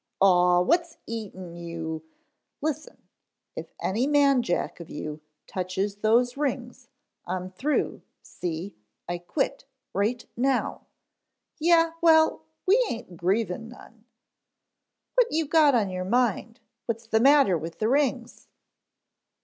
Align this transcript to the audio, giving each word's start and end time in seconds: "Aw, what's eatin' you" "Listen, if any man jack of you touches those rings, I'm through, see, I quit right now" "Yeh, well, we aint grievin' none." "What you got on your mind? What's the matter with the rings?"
"Aw, 0.19 0.61
what's 0.61 0.97
eatin' 1.05 1.53
you" 1.53 2.03
"Listen, 2.63 3.03
if 3.55 3.71
any 3.79 4.07
man 4.07 4.41
jack 4.41 4.79
of 4.79 4.89
you 4.89 5.21
touches 5.45 5.97
those 5.97 6.35
rings, 6.35 6.87
I'm 7.27 7.51
through, 7.51 8.01
see, 8.23 8.75
I 9.07 9.19
quit 9.19 9.65
right 9.93 10.25
now" 10.35 10.87
"Yeh, 11.59 11.91
well, 12.01 12.41
we 12.65 12.83
aint 12.89 13.15
grievin' 13.15 13.69
none." 13.69 14.05
"What 15.13 15.27
you 15.31 15.47
got 15.47 15.75
on 15.75 15.91
your 15.91 16.03
mind? 16.05 16.61
What's 16.87 17.05
the 17.05 17.19
matter 17.19 17.55
with 17.55 17.77
the 17.77 17.87
rings?" 17.87 18.47